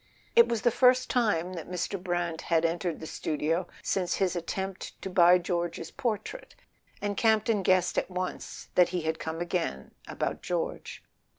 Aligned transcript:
It 0.35 0.47
was 0.49 0.63
the 0.63 0.71
first 0.71 1.11
time 1.11 1.53
that 1.53 1.69
Mr. 1.69 2.03
Brant 2.03 2.41
had 2.41 2.65
entered 2.65 2.99
the 2.99 3.05
studio 3.05 3.67
since 3.83 4.15
his 4.15 4.35
attempt 4.35 4.99
to 5.03 5.11
buy 5.11 5.37
George's 5.37 5.91
portrait, 5.91 6.55
and 7.03 7.15
Campton 7.15 7.61
guessed 7.61 7.99
at 7.99 8.09
once 8.09 8.69
that 8.73 8.89
he 8.89 9.01
had 9.01 9.19
come 9.19 9.39
again 9.41 9.91
about 10.07 10.41
George. 10.41 11.03